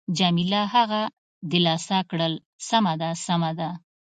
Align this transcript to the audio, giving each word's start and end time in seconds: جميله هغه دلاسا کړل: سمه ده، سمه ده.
جميله 0.19 0.61
هغه 0.75 1.01
دلاسا 1.51 1.99
کړل: 2.09 2.33
سمه 2.67 2.93
ده، 3.01 3.09
سمه 3.25 3.51
ده. 3.59 3.69